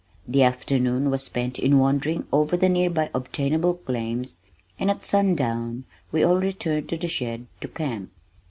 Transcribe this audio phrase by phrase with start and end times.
[0.27, 4.37] The afternoon was spent in wandering over the near by obtainable claims
[4.79, 8.09] and at sundown we all returned to the shed to camp.